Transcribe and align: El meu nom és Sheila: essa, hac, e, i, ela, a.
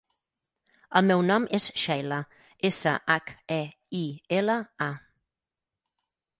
El 0.99 1.03
meu 1.11 1.21
nom 1.31 1.45
és 1.57 1.67
Sheila: 1.83 2.19
essa, 2.71 2.95
hac, 3.17 3.31
e, 3.61 3.61
i, 4.03 4.05
ela, 4.41 4.59
a. 4.91 6.05